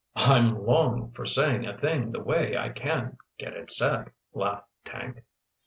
"I'm 0.15 0.65
long 0.65 1.11
for 1.11 1.27
saying 1.27 1.67
a 1.67 1.77
thing 1.77 2.11
the 2.11 2.23
way 2.23 2.57
I 2.57 2.69
can 2.69 3.19
get 3.37 3.53
it 3.53 3.69
said," 3.69 4.11
laughed 4.33 4.65
Tank. 4.83 5.23